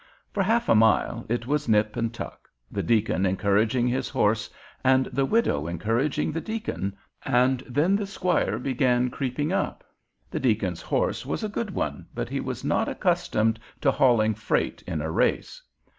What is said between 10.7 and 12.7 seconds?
horse was a good one, but he was